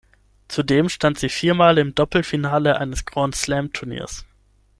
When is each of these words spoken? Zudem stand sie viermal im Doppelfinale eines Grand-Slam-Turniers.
Zudem 0.47 0.89
stand 0.89 1.19
sie 1.19 1.29
viermal 1.29 1.77
im 1.77 1.93
Doppelfinale 1.93 2.75
eines 2.79 3.05
Grand-Slam-Turniers. 3.05 4.25